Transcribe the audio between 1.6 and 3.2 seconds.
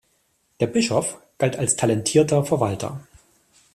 talentierter Verwalter.